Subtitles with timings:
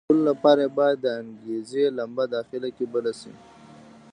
[0.05, 3.33] خو د کولو لپاره یې باید د انګېزې لمبه داخله کې بله شي.